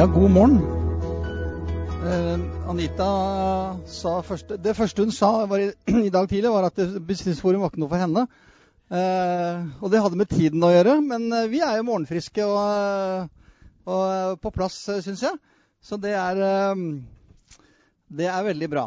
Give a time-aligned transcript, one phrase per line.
[0.00, 0.54] Ja, god morgen.
[2.08, 3.06] Eh, Anita
[3.84, 5.66] sa første, Det første hun sa i,
[6.08, 8.22] i dag tidlig, var at Bestillingsforum var ikke noe for henne.
[8.88, 10.94] Eh, og det hadde med tiden å gjøre.
[11.04, 13.58] Men eh, vi er jo morgenfriske og, eh,
[13.92, 15.36] og eh, på plass, syns jeg.
[15.84, 16.40] Så det er,
[18.08, 18.86] det er veldig bra.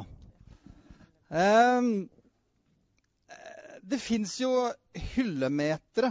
[3.85, 4.49] Det fins jo
[5.13, 6.09] hyllemetere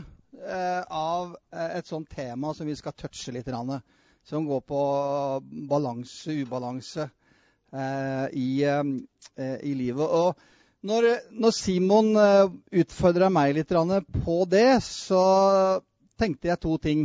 [0.87, 3.51] av et sånt tema som vi skal touche litt.
[4.25, 4.81] Som går på
[5.69, 7.09] balanse, ubalanse
[7.73, 10.07] eh, i, eh, i, livet.
[10.07, 13.75] Og når, når Simon eh, utfordra meg litt
[14.23, 15.25] på det, så
[16.19, 17.05] tenkte jeg to ting.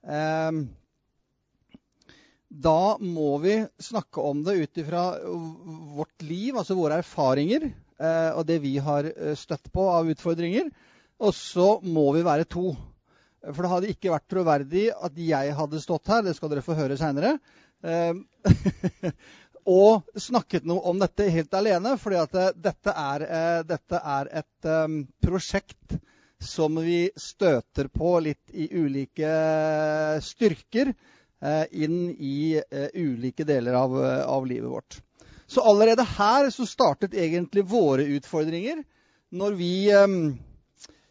[0.00, 0.62] Eh,
[2.48, 5.06] da må vi snakke om det ut ifra
[5.96, 7.68] vårt liv, altså våre erfaringer,
[8.00, 10.72] eh, og det vi har støtt på av utfordringer.
[11.20, 12.70] Og så må vi være to.
[13.52, 16.76] For det hadde ikke vært troverdig at jeg hadde stått her, det skal dere få
[16.78, 17.36] høre seinere,
[17.86, 18.16] eh,
[19.76, 21.96] og snakket noe om dette helt alene.
[22.00, 24.70] fordi at dette er, eh, dette er et
[25.22, 25.98] prosjekt
[26.42, 29.30] som vi støter på litt i ulike
[30.20, 32.60] styrker eh, inn i
[32.92, 34.98] ulike deler av, av, livet vårt.
[35.46, 38.82] Så allerede her så startet egentlig våre utfordringer
[39.30, 39.72] når vi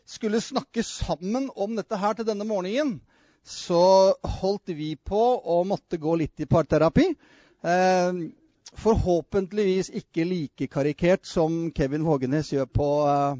[0.05, 2.99] skulle snakke sammen om dette her til denne morgenen,
[3.45, 7.11] så holdt vi på å måtte gå litt i parterapi.
[7.65, 8.21] Eh,
[8.75, 13.35] forhåpentligvis ikke like karikert som Kevin Vågenes gjør på, eh,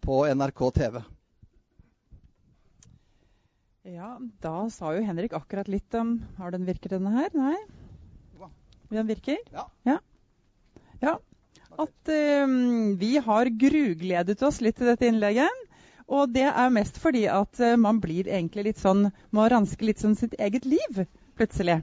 [0.00, 1.02] på NRK TV.
[3.82, 7.32] Ja, da sa jo Henrik akkurat litt om Har den virket, denne her?
[7.34, 7.56] Nei?
[8.92, 9.38] Den virker?
[9.50, 9.66] Ja.
[9.82, 9.98] ja.
[11.00, 11.16] ja.
[11.80, 12.12] At
[12.44, 15.62] um, vi har grugledet oss litt til dette innlegget.
[16.12, 20.02] Og det er mest fordi at eh, man blir egentlig litt sånn Må ranske litt
[20.02, 21.04] sånn sitt eget liv
[21.38, 21.80] plutselig.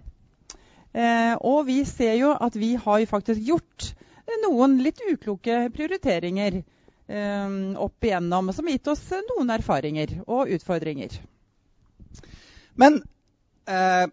[0.94, 3.92] Eh, og vi ser jo at vi har faktisk gjort
[4.44, 9.04] noen litt ukloke prioriteringer eh, opp igjennom som har gitt oss
[9.34, 11.18] noen erfaringer og utfordringer.
[12.80, 13.02] Men
[13.66, 14.06] eh,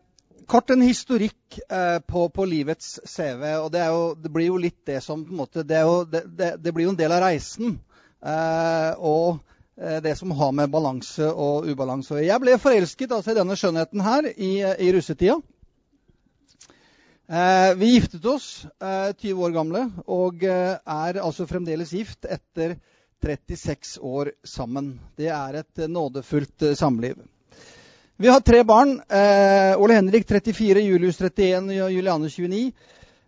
[0.49, 3.45] kort en historikk eh, på, på, livets CV.
[3.61, 6.55] og det, jo, det, blir jo litt det som på en måte, Det, jo, det,
[6.65, 7.77] det blir jo en del av reisen.
[8.25, 12.31] Eh, og Eh, det som har med balanse og ubalanse å gjøre.
[12.31, 15.37] Jeg ble forelsket altså, i denne skjønnheten her i, i russetida.
[17.29, 22.77] Eh, vi giftet oss eh, 20 år gamle og eh, er altså fremdeles gift etter
[23.19, 24.93] 36 år sammen.
[25.19, 27.19] Det er et nådefullt eh, samliv.
[28.17, 29.01] Vi har tre barn.
[29.11, 32.71] Eh, Ole Henrik 34, Julius 31 og Juliane 29.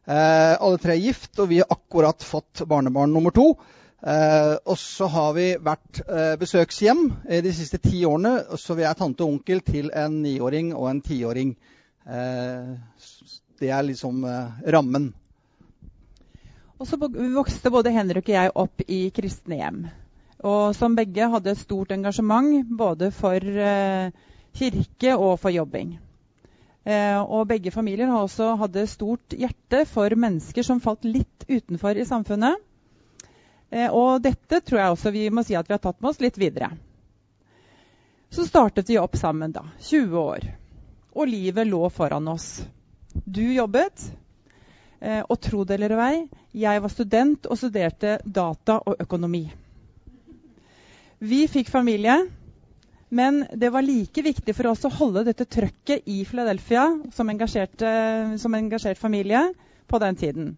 [0.09, 3.51] alle tre er gift, og vi har akkurat fått barnebarn nummer to.
[3.99, 8.59] Eh, og så har vi vært eh, besøkshjem eh, de siste ti årene.
[8.61, 11.57] Så vi er tante og onkel til en niåring og en tiåring.
[12.07, 12.77] Eh,
[13.59, 15.11] det er liksom eh, rammen.
[16.79, 19.81] Og så vokste både Henrik og jeg opp i kristne hjem.
[20.47, 24.13] Og som begge hadde et stort engasjement både for eh,
[24.55, 25.99] kirke og for jobbing.
[26.89, 32.57] og begge familier hadde stort hjerte for mennesker som falt litt utenfor i samfunnet.
[33.71, 36.23] Eh, og dette tror jeg også vi må si at vi har tatt med oss
[36.25, 36.71] litt videre.
[38.31, 39.65] Så startet vi opp sammen, da.
[39.81, 40.49] 20 år.
[41.17, 42.59] Og livet lå foran oss.
[43.25, 44.11] Du jobbet.
[45.01, 46.27] Eh, og tro det eller ei,
[46.59, 49.45] jeg var student og studerte data og økonomi.
[51.19, 52.17] Vi fikk familie,
[53.09, 57.31] men det var like viktig for oss å holde dette trøkket i Philadelphia som,
[58.43, 59.45] som engasjert familie
[59.87, 60.57] på den tiden.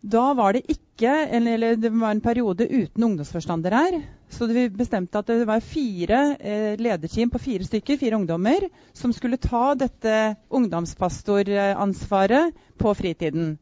[0.00, 4.02] Da var det ikke, eller det var en periode uten ungdomsforstander her.
[4.32, 9.12] Så vi bestemte at det var fire eh, lederteam på fire stykker, fire ungdommer, som
[9.12, 13.58] skulle ta dette ungdomspastoransvaret på fritiden.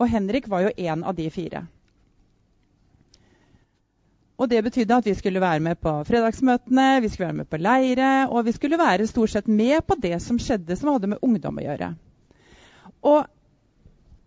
[0.00, 1.66] Og Henrik var jo en av de fire.
[4.36, 7.56] Og det betydde at vi skulle være med på fredagsmøtene, vi skulle være med på
[7.62, 11.18] leire, og vi skulle være stort sett med på det som skjedde som hadde med
[11.24, 11.94] ungdom å gjøre.
[13.06, 13.24] Og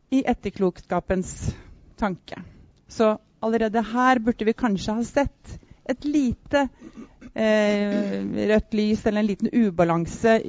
[0.09, 1.55] i etterklokskapens
[1.99, 2.41] tanke.
[2.87, 5.59] Så allerede her burde vi kanskje ha sett
[5.89, 6.67] et lite
[7.33, 8.17] eh,
[8.51, 10.39] rødt lys eller en liten ubalanse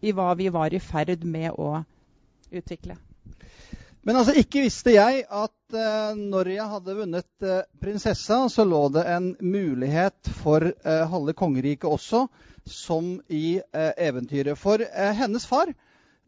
[0.00, 1.82] i hva vi var i ferd med å
[2.50, 2.96] utvikle.
[4.00, 8.86] Men altså, ikke visste jeg at eh, når jeg hadde vunnet eh, prinsessa, så lå
[8.96, 12.26] det en mulighet for uh, halve kongeriket også,
[12.64, 14.58] som i eventyret.
[14.60, 14.82] For
[15.16, 15.72] hennes far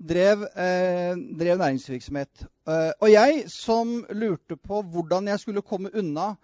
[0.09, 2.47] drev, eh, drev næringsvirksomhet.
[2.69, 6.35] Eh, og jeg som lurte på hvordan jeg skulle komme unna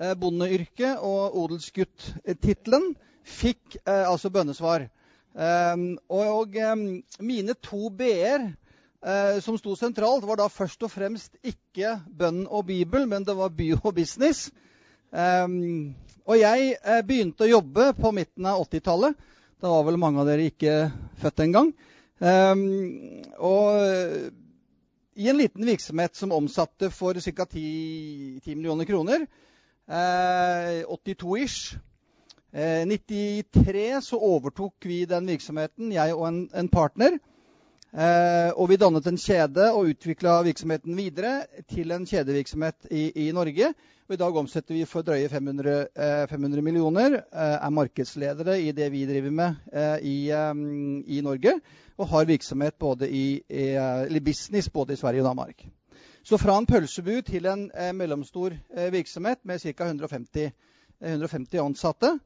[0.00, 2.94] eh, bondeyrket og odelsgutt-tittelen,
[3.24, 4.88] fikk eh, altså bønnesvar.
[5.34, 5.76] Eh,
[6.08, 6.76] og, og eh,
[7.20, 12.66] mine to b-er eh, som sto sentralt, var da først og fremst ikke bønn og
[12.66, 14.50] Bibel, men det var by og business.
[16.24, 19.18] Og jeg eh, begynte å jobbe på midten av 80-tallet.
[19.60, 20.88] Da var vel mange av dere ikke
[21.20, 21.68] født engang.
[21.70, 24.30] Um, og eh,
[25.14, 27.44] i en liten virksomhet som omsatte for ca.
[27.44, 29.26] 10, 10, millioner kroner.
[29.88, 31.76] Eh, 82-ish.
[32.54, 37.18] Eh, 93 så overtok vi den virksomheten, jeg og en, en partner.
[37.94, 43.26] Eh, og vi dannet en kjede og utvikla virksomheten videre til en kjedevirksomhet i, i,
[43.30, 43.68] Norge.
[44.08, 47.20] Og I dag omsetter vi for drøye 500, eh, 500 millioner.
[47.22, 50.64] Eh, er markedsledere i det vi driver med eh, i, eh,
[51.06, 51.54] i, Norge.
[51.94, 55.62] Og har virksomhet både i, i business både i Sverige og Danmark.
[56.26, 58.56] Så fra en pølsebu til en mellomstor
[58.90, 59.86] virksomhet med ca.
[59.86, 60.50] 150,
[60.98, 62.18] 150 ansatte.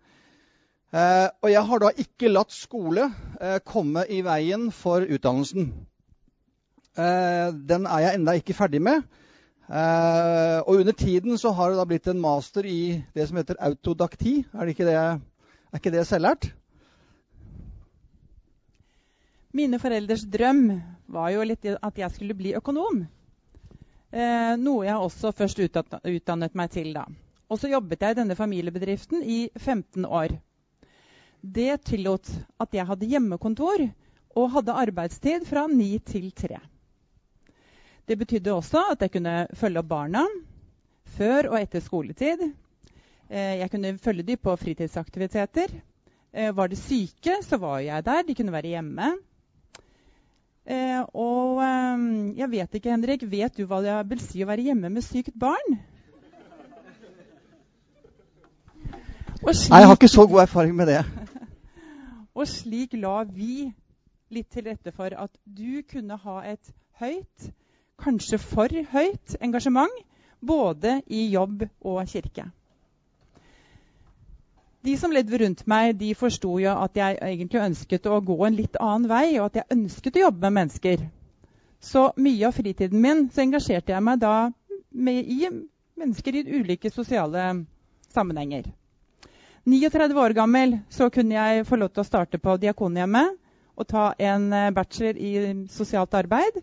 [0.88, 5.66] Eh, og jeg har da ikke latt skole eh, komme i veien for utdannelsen.
[6.96, 9.04] Eh, den er jeg ennå ikke ferdig med.
[9.68, 13.60] Eh, og under tiden så har det da blitt en master i det som heter
[13.60, 14.38] autodakti.
[14.54, 16.48] Er, det ikke det, er ikke det selvlært?
[19.52, 20.66] Mine foreldres drøm
[21.12, 23.04] var jo litt at jeg skulle bli økonom.
[24.08, 27.04] Eh, noe jeg også først utdannet meg til da.
[27.52, 30.38] Og så jobbet jeg i denne familiebedriften i 15 år.
[31.42, 32.28] Det tillot
[32.60, 33.84] at jeg hadde hjemmekontor
[34.38, 36.58] og hadde arbeidstid fra ni til tre.
[38.08, 40.24] Det betydde også at jeg kunne følge opp barna
[41.18, 42.42] før og etter skoletid.
[43.28, 45.72] Eh, jeg kunne følge dem på fritidsaktiviteter.
[46.32, 48.22] Eh, var de syke, så var jeg der.
[48.22, 49.12] De kunne være hjemme.
[50.68, 51.62] Eh, og
[52.36, 55.36] jeg vet ikke, Henrik, vet du hva det vil si å være hjemme med sykt
[55.38, 55.78] barn?
[59.38, 61.04] Nei, jeg har ikke så god erfaring med det.
[62.38, 63.66] Og slik la vi
[64.30, 66.70] litt til rette for at du kunne ha et
[67.00, 67.48] høyt,
[67.98, 70.04] kanskje for høyt, engasjement
[70.38, 72.46] både i jobb og kirke.
[74.86, 78.56] De som levde rundt meg, de forsto jo at jeg egentlig ønsket å gå en
[78.56, 81.02] litt annen vei, og at jeg ønsket å jobbe med mennesker.
[81.82, 84.36] Så mye av fritiden min så engasjerte jeg meg da
[84.94, 85.50] med, i
[85.98, 87.50] mennesker i ulike sosiale
[88.14, 88.70] sammenhenger.
[89.68, 93.34] 39 år gammel så kunne jeg få lov til å starte på Diakonhjemmet
[93.78, 95.32] og ta en eh, bachelor i
[95.68, 96.56] sosialt arbeid.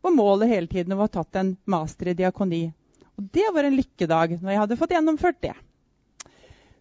[0.00, 2.62] Og målet hele tiden var å ha tatt en master i diakoni.
[3.20, 5.52] Og det var en lykkedag når jeg hadde fått gjennomført det.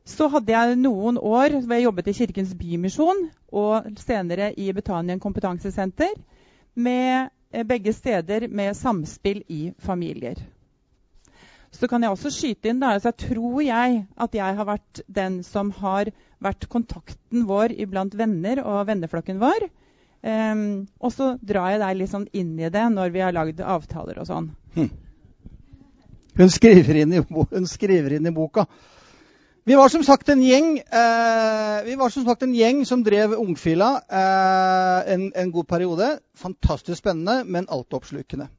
[0.06, 5.20] Så hadde jeg noen år hvor jeg jobbet i Kirkens Bymisjon og senere i Betanien
[5.20, 6.16] kompetansesenter,
[6.76, 10.40] med eh, begge steder med samspill i familier.
[11.76, 15.42] Så kan jeg også skyte inn da, altså tror jeg at jeg har vært den
[15.44, 16.12] som har
[16.44, 19.68] vært kontakten vår iblant venner og venneflokken vår.
[20.26, 23.60] Um, og så drar jeg deg litt sånn inn i det når vi har lagd
[23.62, 24.48] avtaler og sånn.
[24.78, 24.90] Hm.
[26.36, 28.66] Hun, skriver i, hun, skriver inn i, boka.
[29.66, 33.34] Vi var som sagt en gjeng, eh, vi var som, sagt en gjeng som drev
[33.38, 36.10] Ungfila eh, en, en, god periode.
[36.38, 38.50] Fantastisk spennende, men altoppslukende.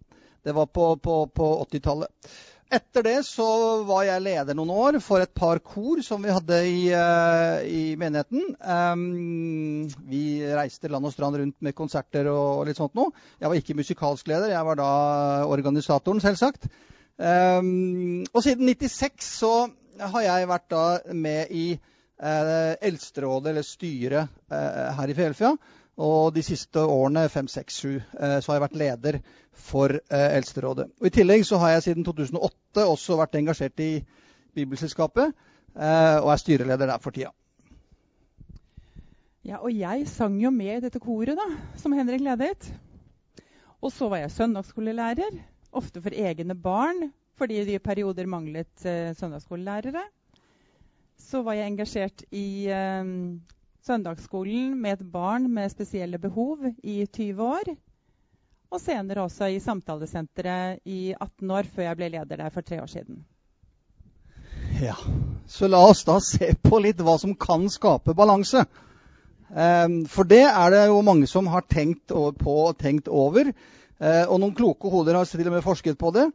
[0.46, 2.30] Det var på, på, på 80-tallet.
[2.66, 3.46] Etter det så
[3.86, 7.94] var jeg leder noen år for et par kor som vi hadde i, uh, i
[7.98, 8.56] menigheten.
[8.58, 13.14] Um, vi reiste land og strand rundt med konserter og litt sånt noe.
[13.38, 14.90] Jeg var ikke musikalsk leder, jeg var da
[15.46, 16.66] organisatoren, selvsagt.
[17.22, 19.54] Um, og siden 96 så
[20.02, 25.54] har jeg vært da med i uh, Eldsterådet, eller styret, uh, her i Fjellfjella.
[25.96, 29.18] Og de siste årene, fem, seks, sju, så har jeg vært leder
[29.56, 30.90] for eh, Eldsterådet.
[31.00, 33.90] Og I tillegg så har jeg siden 2008 også vært engasjert i
[34.56, 37.32] Bibelselskapet eh, og er styreleder der for tida.
[39.46, 41.46] Ja, og jeg sang jo med i dette koret da,
[41.78, 42.66] som Henrik ledet.
[43.84, 45.36] Og så var jeg søndagsskolelærer,
[45.76, 50.02] ofte for egne barn, fordi de i perioder manglet eh, søndagsskolelærere.
[51.20, 53.12] Så var jeg engasjert i eh,
[53.86, 57.70] søndagsskolen med et barn med spesielle behov i 20 år.
[58.74, 62.80] Og senere også i samtalesenteret i 18 år, før jeg ble leder der for tre
[62.82, 63.22] år siden.
[64.82, 64.96] Ja,
[65.46, 68.64] Så la oss da se på litt hva som kan skape balanse.
[69.54, 73.52] Ehm, for det er det jo mange som har tenkt på og tenkt over.
[74.00, 76.26] Eh, og noen kloke hoder har til og med forsket på det.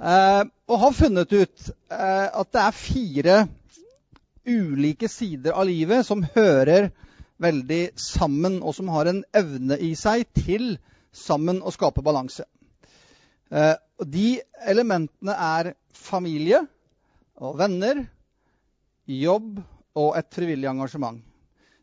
[0.00, 3.36] Eh, og har funnet ut eh, at det er fire
[4.48, 6.90] ulike sider av livet som hører
[7.38, 10.76] veldig sammen, og som har en evne i seg til
[11.14, 12.48] sammen å skape balanse.
[13.50, 16.64] Eh, de elementene er familie
[17.38, 18.02] og venner,
[19.08, 19.60] jobb
[19.98, 21.22] og et frivillig engasjement.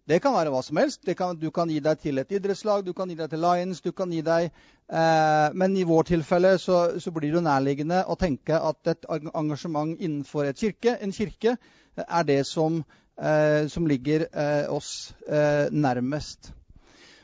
[0.06, 1.08] Det kan være hva som helst.
[1.18, 3.92] Kan, du kan gi deg til et idrettslag, du kan gi deg til Lions, du
[3.92, 8.60] kan gi deg eh, Men i vår tilfelle så, så, blir det nærliggende å tenke
[8.60, 11.56] at et engasjement innenfor et kirke, en kirke
[11.98, 12.84] er det som,
[13.18, 16.52] eh, som ligger eh, oss eh, nærmest.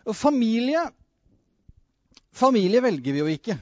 [0.06, 0.88] Og familie
[2.32, 3.58] Familie velger vi jo ikke.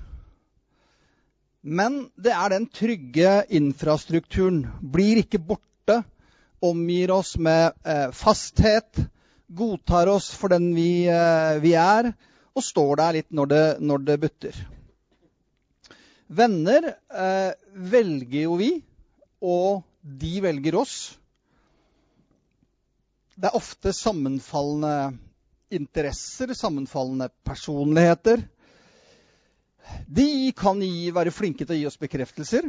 [1.65, 4.61] Men det er den trygge infrastrukturen.
[4.93, 6.03] Blir ikke borte.
[6.59, 8.99] Omgir oss med eh, fasthet.
[9.47, 12.11] Godtar oss for den vi, eh, vi, er.
[12.55, 14.59] Og står der litt når det, når det butter.
[16.27, 18.73] Venner eh, velger jo vi,
[19.41, 20.97] og de velger oss.
[23.39, 25.15] Det er ofte sammenfallende
[25.73, 28.43] interesser, sammenfallende personligheter.
[30.05, 32.67] De kan gi, være flinke til å gi oss bekreftelser.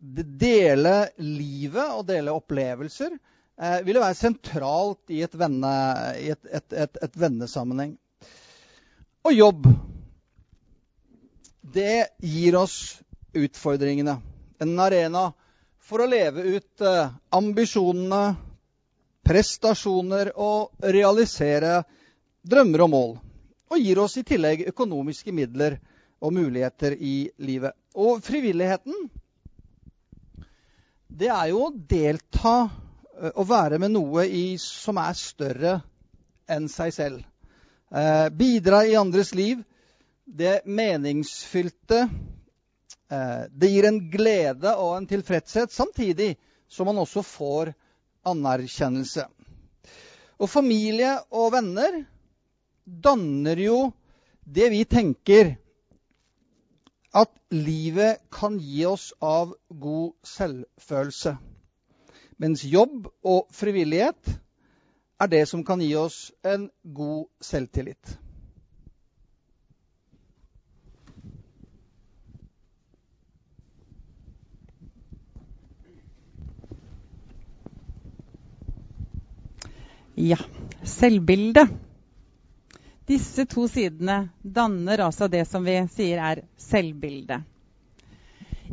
[0.00, 5.72] Dele livet og dele opplevelser eh, ville være sentralt i et, venne,
[6.16, 7.92] i et, et, et, vennesammenheng.
[9.28, 9.68] Og jobb.
[11.60, 12.78] Det gir oss
[13.36, 14.16] utfordringene.
[14.60, 15.28] En arena
[15.84, 18.24] for å leve ut eh, ambisjonene,
[19.26, 21.82] prestasjoner og realisere
[22.40, 23.16] drømmer og mål.
[23.70, 25.76] Og gir oss i tillegg økonomiske midler
[26.24, 27.76] og muligheter i livet.
[27.94, 29.10] Og frivilligheten,
[31.10, 32.54] det er jo å delta
[33.18, 35.74] eh, og være med noe i, som er større
[36.50, 37.24] enn seg selv.
[37.90, 39.62] Eh, bidra i andres liv.
[40.24, 42.04] Det meningsfylte.
[43.10, 46.36] Eh, det gir en glede og en tilfredshet, samtidig
[46.70, 47.72] som man også får
[48.30, 49.26] anerkjennelse.
[50.40, 52.04] Og familie og venner
[52.84, 53.80] danner jo
[54.46, 55.56] det vi tenker
[57.14, 61.36] at livet kan gi oss av god selvfølelse.
[62.38, 64.38] Mens jobb og frivillighet
[65.20, 68.18] er det som kan gi oss en god selvtillit.
[80.20, 80.36] Ja,
[80.84, 81.70] selvbildet.
[83.10, 87.42] Disse to sidene danner altså det som vi sier er selvbildet.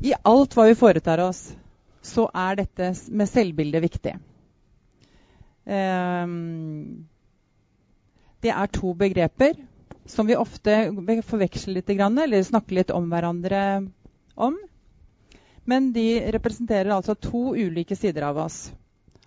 [0.06, 1.48] I alt hva vi foretar oss,
[2.06, 4.14] så er dette med selvbildet viktig.
[5.66, 7.08] Um,
[8.46, 9.58] det er to begreper
[10.08, 10.78] som vi ofte
[11.26, 13.64] forveksler litt, eller snakker litt om hverandre
[14.36, 14.62] om.
[15.66, 18.70] Men de representerer altså to ulike sider av oss.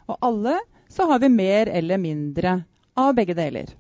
[0.06, 0.56] Og alle
[0.88, 2.60] så har vi mer eller mindre
[2.94, 3.74] av begge deler.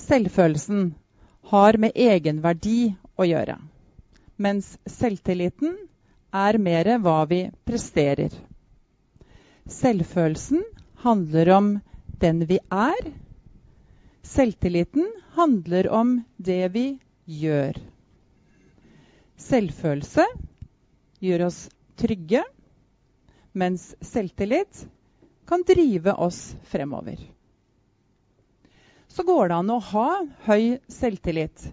[0.00, 0.94] Selvfølelsen
[1.50, 3.56] har med egenverdi å gjøre,
[4.40, 5.74] mens selvtilliten
[6.40, 8.32] er mer hva vi presterer.
[9.70, 10.62] Selvfølelsen
[11.04, 11.70] handler om
[12.22, 13.10] den vi er.
[14.26, 16.86] Selvtilliten handler om det vi
[17.42, 17.76] gjør.
[19.40, 20.24] Selvfølelse
[21.24, 21.60] gjør oss
[22.00, 22.44] trygge,
[23.52, 24.84] mens selvtillit
[25.50, 26.40] kan drive oss
[26.70, 27.18] fremover
[29.10, 30.08] så går det an å ha
[30.46, 31.64] høy selvtillit.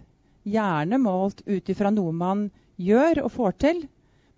[0.42, 3.84] Gjerne målt ut ifra noe man gjør og får til.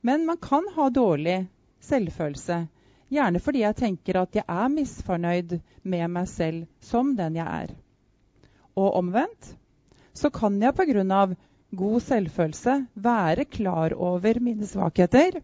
[0.00, 1.38] Men man kan ha dårlig
[1.84, 2.62] selvfølelse.
[3.10, 7.72] Gjerne fordi jeg tenker at jeg er misfornøyd med meg selv som den jeg er.
[8.76, 9.54] Og omvendt
[10.16, 11.26] så kan jeg pga.
[11.70, 15.40] god selvfølelse være klar over mine svakheter,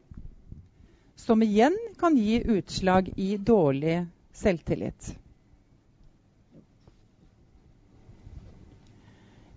[1.17, 5.15] som igjen kan gi utslag i dårlig selvtillit.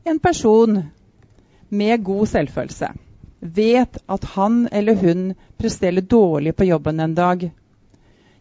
[0.04, 0.84] En person
[1.70, 2.94] med god selvfølelse
[3.40, 7.52] vet at han eller hun presterer dårlig på jobben en dag,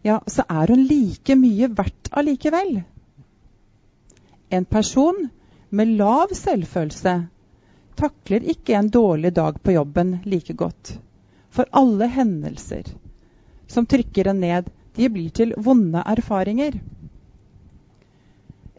[0.03, 2.81] ja, så er hun like mye verdt allikevel.
[4.49, 5.27] En person
[5.69, 7.15] med lav selvfølelse
[7.99, 10.95] takler ikke en dårlig dag på jobben like godt.
[11.49, 12.87] For alle hendelser
[13.67, 16.79] som trykker en ned, de blir til vonde erfaringer.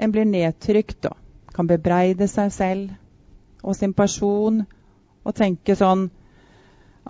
[0.00, 1.19] En blir nedtrykt og
[1.60, 4.62] kan bebreide seg selv og sin person
[5.20, 6.06] og tenke sånn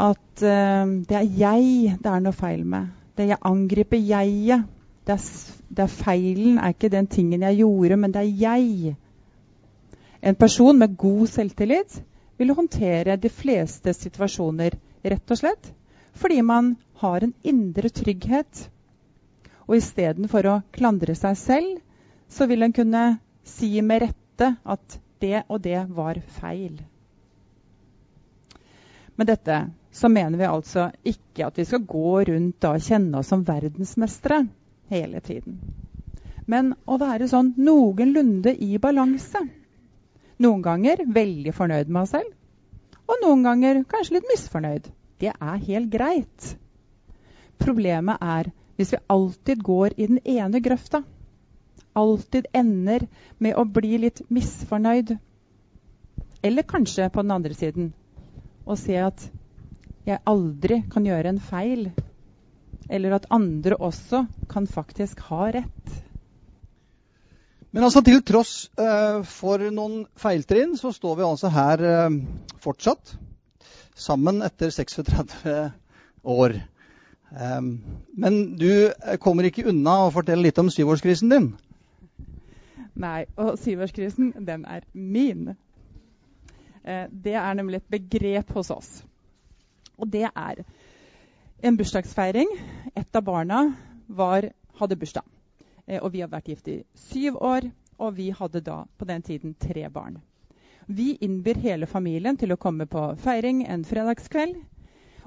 [0.01, 2.91] at uh, det er jeg det er noe feil med.
[3.15, 4.67] Det jeg angriper jeget.
[5.07, 5.17] Det,
[5.69, 8.95] det er feilen er ikke den tingen jeg gjorde, men det er jeg.
[10.23, 12.01] En person med god selvtillit
[12.41, 15.75] vil håndtere de fleste situasjoner rett og slett
[16.21, 18.67] fordi man har en indre trygghet.
[19.71, 21.77] Og istedenfor å klandre seg selv,
[22.29, 23.05] så vil en kunne
[23.47, 26.81] si med rette vite at det og det var feil.
[29.17, 33.29] Med dette så mener vi altså ikke at vi skal gå rundt og kjenne oss
[33.29, 34.47] som verdensmestere
[34.89, 35.61] hele tiden.
[36.51, 39.39] men å være sånn noenlunde i balanse.
[40.43, 42.33] Noen ganger veldig fornøyd med oss selv,
[43.07, 44.89] og noen ganger kanskje litt misfornøyd.
[45.21, 46.57] Det er helt greit.
[47.59, 51.05] Problemet er hvis vi alltid går i den ene grøfta.
[51.99, 53.07] Alltid ender
[53.39, 55.17] med å bli litt misfornøyd.
[56.43, 57.91] Eller kanskje på den andre siden
[58.65, 59.27] å se at
[60.07, 61.91] jeg aldri kan gjøre en feil.
[62.91, 65.99] Eller at andre også kan faktisk ha rett.
[67.71, 72.17] Men altså til tross uh, for noen feiltrinn, så står vi altså her uh,
[72.63, 73.15] fortsatt.
[73.95, 75.45] Sammen etter 36
[76.25, 76.57] år.
[77.31, 77.75] Um,
[78.19, 78.91] men du
[79.23, 81.53] kommer ikke unna å fortelle litt om syvårskrisen din.
[83.01, 85.55] Nei, og syvårskrisen, den er min.
[86.85, 88.91] Uh, det er nemlig et begrep hos oss.
[89.97, 90.63] Og det er
[91.63, 92.49] en bursdagsfeiring.
[92.97, 93.61] Et av barna
[94.09, 95.25] var, hadde bursdag.
[95.87, 97.69] Eh, og vi har vært gift i syv år,
[98.01, 100.21] og vi hadde da på den tiden tre barn.
[100.87, 104.57] Vi innbyr hele familien til å komme på feiring en fredagskveld.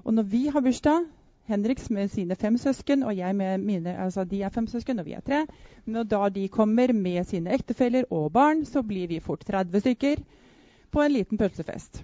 [0.04, 1.06] Og når vi har bursdag,
[1.50, 5.06] Henriks med sine fem søsken, og jeg med mine altså de er fem søsken, og
[5.06, 5.44] vi er tre.
[5.86, 10.24] Når da de kommer med sine ektefeller og barn, så blir vi fort 30 stykker
[10.92, 12.04] på en liten pølsefest.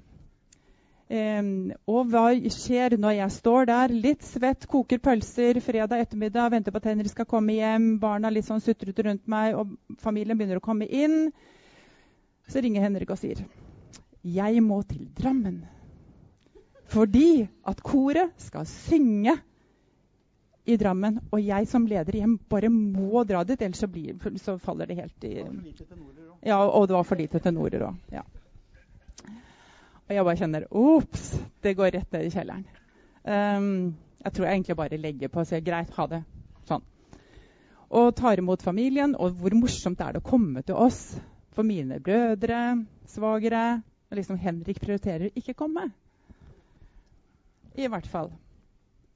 [1.09, 6.75] Um, og hva skjer når jeg står der, litt svett, koker pølser fredag ettermiddag, venter
[6.75, 10.61] på at Henrik skal komme hjem, barna litt sånn sutrete rundt meg, og familien begynner
[10.61, 11.31] å komme inn.
[12.49, 13.41] Så ringer Henrik og sier
[14.21, 15.61] jeg må til Drammen.
[16.89, 19.35] Fordi at koret skal synge
[20.69, 21.19] i Drammen.
[21.31, 24.99] Og jeg som leder hjem bare må dra dit, ellers så, blir, så faller det
[25.01, 25.35] helt i
[26.45, 28.13] Ja, og det var for lite tenorer òg.
[28.13, 28.23] Ja.
[30.09, 31.31] Og jeg bare kjenner Ops!
[31.61, 32.67] Det går rett ned i kjelleren.
[33.23, 36.23] Um, jeg tror jeg egentlig bare legger på og sier greit, ha det.
[36.69, 36.85] Sånn.
[37.89, 39.13] Og tar imot familien.
[39.19, 41.03] Og hvor morsomt er det å komme til oss?
[41.53, 42.61] For mine brødre,
[43.09, 45.89] svagere og liksom Henrik prioriterer ikke komme.
[47.77, 48.31] I hvert fall.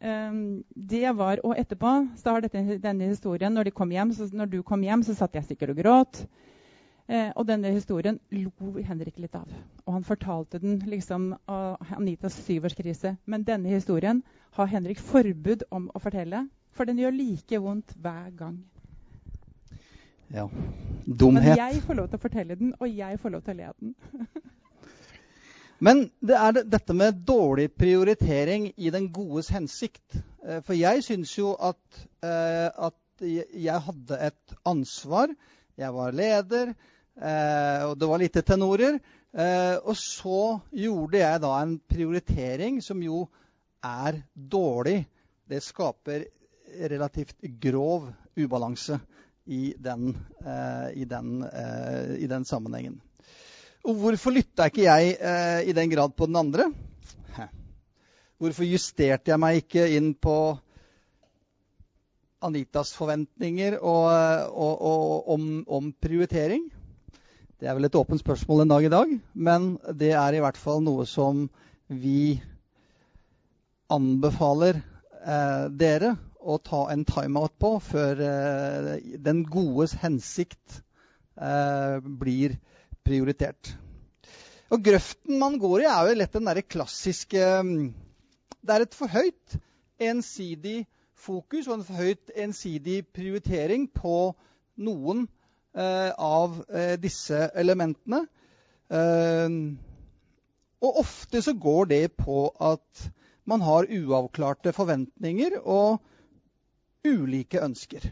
[0.03, 4.27] Um, det var, Og etterpå så har dette, denne historien Når, de kom hjem, så,
[4.33, 6.25] når du kom hjem, så satt jeg sikkert og gråt.
[7.07, 8.51] Eh, og denne historien lo
[8.83, 9.47] Henrik litt av.
[9.85, 13.17] Og han fortalte den liksom av Anitas syvårskrise.
[13.25, 14.23] Men denne historien
[14.55, 18.61] har Henrik forbud om å fortelle, for den gjør like vondt hver gang.
[20.33, 20.47] Ja.
[21.05, 21.43] Dumhet.
[21.43, 23.71] Men jeg får lov til å fortelle den, og jeg får lov til å le
[23.71, 23.95] av den.
[25.83, 30.15] Men det er dette med dårlig prioritering i den godes hensikt.
[30.45, 35.33] Eh, for jeg syns jo at, eh, at jeg hadde et ansvar.
[35.77, 36.71] Jeg var leder.
[37.19, 38.99] Eh, og det var lite tenorer.
[39.33, 43.23] Og så gjorde jeg da en prioritering som jo
[43.81, 45.07] er dårlig.
[45.49, 46.27] Det skaper
[46.91, 48.99] relativt grov ubalanse
[49.49, 50.13] i den,
[50.93, 51.41] i den,
[52.19, 53.01] i den sammenhengen.
[53.83, 56.69] Og hvorfor lytta ikke jeg eh, i den grad på den andre?
[58.43, 60.35] Hvorfor justerte jeg meg ikke inn på
[62.43, 64.07] Anitas forventninger og,
[64.51, 66.65] og, og om, om prioritering?
[67.55, 70.59] Det er vel et åpent spørsmål en dag i dag, men det er i hvert
[70.59, 71.45] fall noe som
[71.87, 72.41] vi
[73.93, 78.91] anbefaler eh, dere å ta en timeout på før eh,
[79.23, 80.81] den godes hensikt
[81.39, 82.57] eh, blir
[83.05, 83.73] prioritert.
[84.73, 87.43] Og grøften man går i, er jo lett den derre klassiske
[88.63, 89.57] Det er et for høyt
[90.01, 94.33] ensidig fokus og en for høyt ensidig prioritering på
[94.81, 95.27] noen
[95.73, 98.19] Eh, av eh, disse elementene.
[98.93, 99.53] Eh,
[100.85, 103.07] og ofte så går det på at
[103.49, 105.97] man har uavklarte forventninger og
[107.09, 108.05] ulike ønsker.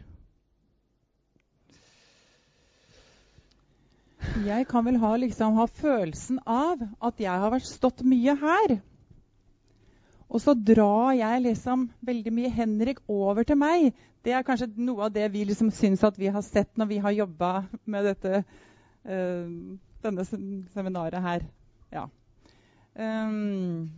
[4.46, 8.76] Jeg kan vel ha, liksom, ha følelsen av at jeg har vært stått mye her.
[10.32, 13.90] Og så drar jeg liksom veldig mye Henrik over til meg.
[14.24, 17.00] Det er kanskje noe av det vi liksom syns at vi har sett når vi
[17.04, 17.50] har jobba
[17.84, 18.44] med dette,
[19.04, 19.52] uh,
[20.06, 21.44] denne seminaret her.
[21.92, 22.06] Ja.
[22.96, 23.90] Um,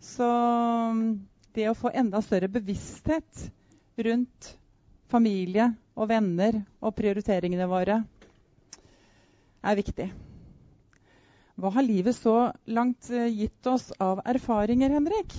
[0.00, 0.30] så
[1.52, 3.46] det å få enda større bevissthet
[4.00, 4.54] rundt
[5.12, 8.00] familie og venner og prioriteringene våre
[9.62, 10.08] er viktig.
[11.60, 15.36] Hva har livet så langt eh, gitt oss av erfaringer, Henrik?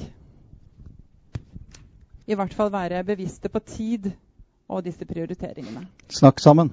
[2.23, 4.11] I hvert fall være bevisste på tid
[4.71, 5.83] og disse prioriteringene.
[6.13, 6.71] Snakk sammen.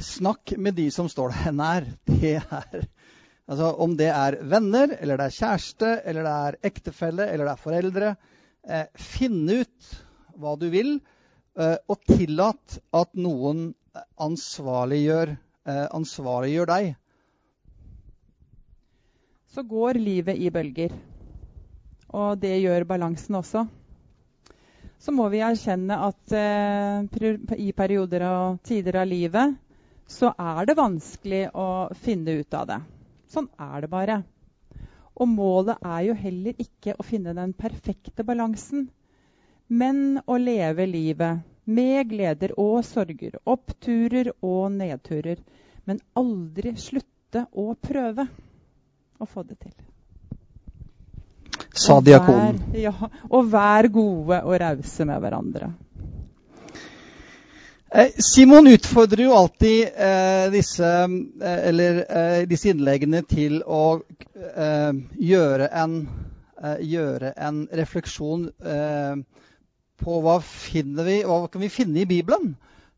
[0.00, 1.90] Snakk med de som står deg nær.
[2.08, 2.88] Det er
[3.44, 7.52] Altså, om det er venner, eller det er kjæreste, eller det er ektefelle, eller det
[7.52, 8.12] er foreldre.
[8.64, 9.90] Eh, Finn ut
[10.40, 10.94] hva du vil,
[11.60, 13.74] eh, og tillat at noen
[14.26, 15.36] ansvarliggjør,
[15.68, 16.94] eh, ansvarliggjør deg,
[19.54, 20.90] Så går livet i bølger.
[22.10, 23.60] Og det gjør balansen også.
[24.98, 29.54] Så må vi erkjenne at eh, i perioder og tider av livet
[30.10, 32.80] så er det vanskelig å finne ut av det.
[33.30, 34.18] Sånn er det bare.
[35.14, 38.88] Og målet er jo heller ikke å finne den perfekte balansen,
[39.68, 45.40] men å leve livet med gleder og sorger, oppturer og nedturer,
[45.84, 48.26] men aldri slutte å prøve
[49.18, 49.74] å få det til.
[51.74, 52.60] sa diakonen.
[52.78, 52.92] Ja,
[53.30, 55.72] og vær gode og rause med hverandre.
[57.94, 60.88] Eh, Simon utfordrer jo alltid eh, disse,
[61.42, 64.00] eh, eller, eh, disse innleggene til å
[64.34, 64.96] eh,
[65.30, 65.94] gjøre, en,
[66.62, 69.20] eh, gjøre en refleksjon eh,
[70.00, 72.54] på hva, vi, hva kan vi finne i Bibelen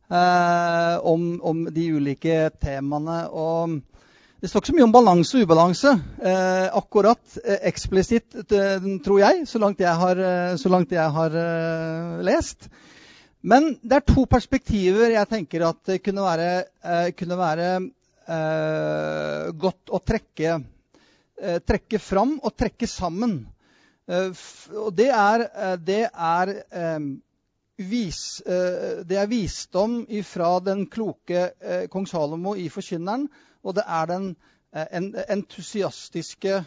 [0.09, 3.19] eh, om, om de ulike temaene.
[3.29, 3.77] Og
[4.41, 9.21] det står ikke så mye om balanse og ubalanse, eh, akkurat eh, eksplisitt, eh, tror
[9.23, 12.69] jeg, så langt jeg har, eh, langt jeg har eh, lest.
[13.47, 16.49] Men det er to perspektiver jeg tenker at det kunne være,
[17.15, 17.67] kunne være
[19.61, 20.55] godt å trekke,
[21.69, 23.37] trekke fram og trekke sammen.
[24.07, 24.31] Eh,
[24.79, 26.99] og det er, eh, det er, eh,
[27.77, 28.41] vis,
[29.05, 31.51] det er visdom fra den kloke
[31.93, 33.27] kong Salomo i Forkynneren,
[33.63, 34.31] og det er den
[35.29, 36.65] entusiastiske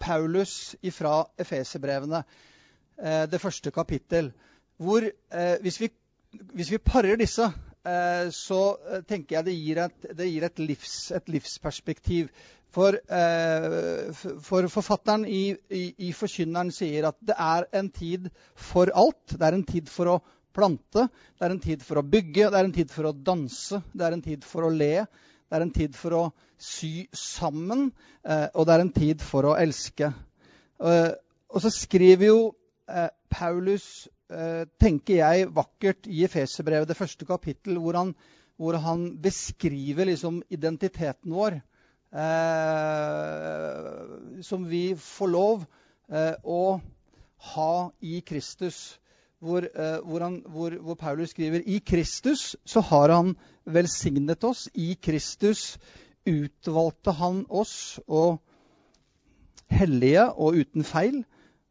[0.00, 2.24] Paulus fra Efeserbrevene,
[3.30, 4.32] det første kapittel
[4.76, 5.06] hvor
[5.62, 5.88] hvis, vi,
[6.32, 7.46] hvis vi parer disse,
[8.32, 12.30] så eh, tenker jeg det gir et, det gir et, livs, et livsperspektiv.
[12.74, 14.08] For, eh,
[14.42, 19.36] for forfatteren i, i, i Forkynneren sier at det er en tid for alt.
[19.36, 20.22] Det er en tid for å
[20.54, 23.80] plante, det er en tid for å bygge, det er en tid for å danse,
[23.90, 25.06] det er en tid for å le.
[25.44, 26.22] Det er en tid for å
[26.58, 27.88] sy sammen,
[28.24, 30.10] eh, og det er en tid for å elske.
[30.80, 31.12] Eh,
[31.50, 32.38] og så skriver jo
[32.88, 34.13] eh, Paulus, eh,
[34.80, 38.14] tenker jeg, vakkert i Efeserbrevet, det første kapittel, hvor han,
[38.56, 41.58] hvor han beskriver liksom identiteten vår.
[42.14, 43.78] Eh,
[44.42, 45.64] som vi får lov
[46.14, 46.80] eh, å
[47.54, 49.00] ha i Kristus.
[49.42, 53.34] Hvor, eh, hvor, han, hvor, hvor Paulus skriver i Kristus så har han
[53.66, 54.68] velsignet oss.
[54.74, 55.74] I Kristus
[56.24, 58.38] utvalgte han oss og
[59.74, 61.24] hellige og uten feil.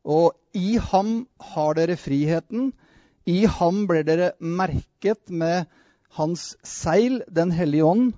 [0.03, 2.71] Og i ham har dere friheten.
[3.25, 5.69] I ham ble dere merket med
[6.17, 8.11] hans seil, Den hellige ånd.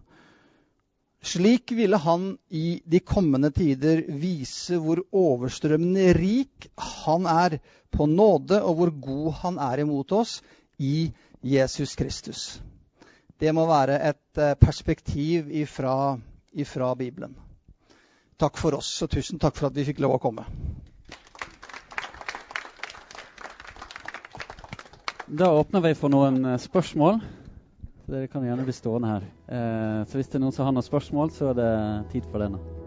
[1.25, 7.57] Slik ville han i de kommende tider vise hvor overstrømmende rik han er
[7.89, 10.41] på nåde, og hvor god han er imot oss
[10.77, 11.09] i
[11.41, 12.61] Jesus Kristus.
[13.39, 16.17] Det må være et eh, perspektiv ifra,
[16.53, 17.35] ifra Bibelen.
[18.39, 20.45] Takk for oss, og tusen takk for at vi fikk lov å komme.
[25.27, 27.17] Da åpner vi for noen eh, spørsmål.
[28.05, 29.23] Dere kan gjerne bli stående her.
[29.49, 31.69] Eh, så hvis det er noen som har noen spørsmål, så er det
[32.11, 32.84] tid for det nå.